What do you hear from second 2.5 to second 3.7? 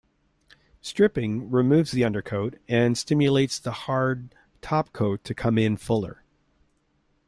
and stimulates